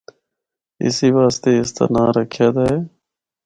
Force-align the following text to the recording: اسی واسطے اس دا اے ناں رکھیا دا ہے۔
اسی 0.85 1.07
واسطے 1.17 1.51
اس 1.59 1.69
دا 1.77 1.83
اے 1.87 1.91
ناں 1.93 2.09
رکھیا 2.17 2.47
دا 2.55 2.63
ہے۔ 2.71 2.79